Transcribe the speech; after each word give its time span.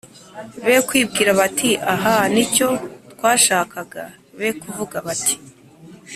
Be 0.65 0.75
kwibwira 0.87 1.31
bati”ahaa 1.39 2.25
ni 2.33 2.43
cyo 2.55 2.69
twashakaga”, 3.13 4.03
be 4.37 4.49
kuvuga 4.61 4.97
bati 5.07 5.35